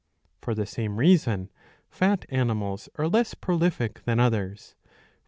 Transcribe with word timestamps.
For 0.41 0.55
the 0.55 0.65
same 0.65 0.97
reason 0.97 1.51
fat 1.87 2.25
animals 2.29 2.89
are 2.95 3.07
less 3.07 3.35
prolific 3.35 4.01
than 4.05 4.19
others. 4.19 4.73